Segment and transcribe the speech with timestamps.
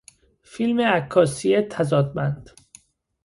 [0.43, 2.49] فیلم عکاسی تضادمند